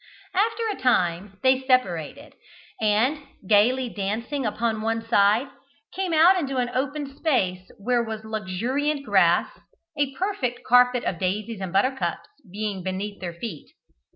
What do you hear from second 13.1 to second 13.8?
their feet.